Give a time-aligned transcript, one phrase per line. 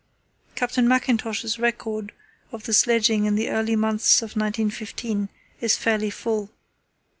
[0.55, 2.11] Captain Mackintosh's record
[2.51, 6.49] of the sledging in the early months of 1915 is fairly full.